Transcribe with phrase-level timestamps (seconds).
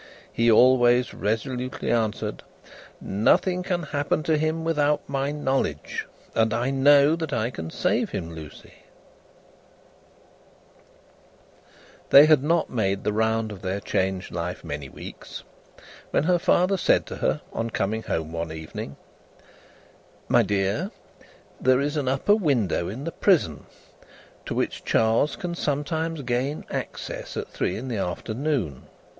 [0.33, 2.41] He always resolutely answered:
[2.99, 8.09] "Nothing can happen to him without my knowledge, and I know that I can save
[8.09, 8.81] him, Lucie."
[12.09, 15.43] They had not made the round of their changed life many weeks,
[16.09, 18.97] when her father said to her, on coming home one evening:
[20.27, 20.89] "My dear,
[21.59, 23.67] there is an upper window in the prison,
[24.47, 28.87] to which Charles can sometimes gain access at three in the afternoon.